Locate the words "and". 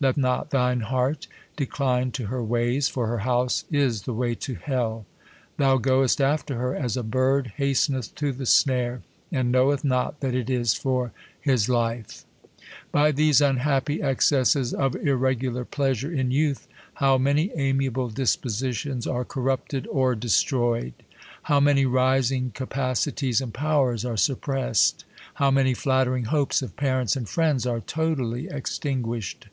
9.32-9.50, 23.40-23.52, 27.16-27.28